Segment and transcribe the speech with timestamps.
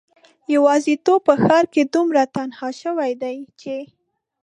[0.55, 3.75] یوازیتوب په ښار کې دومره تنها شوی دی چې